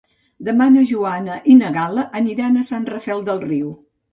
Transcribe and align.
Demà 0.45 0.65
na 0.75 0.85
Joana 0.91 1.35
i 1.53 1.57
na 1.59 1.69
Gal·la 1.77 2.07
aniran 2.23 2.59
a 2.63 2.67
Sant 2.71 2.91
Rafel 2.95 3.25
del 3.29 3.45
Riu. 3.49 3.71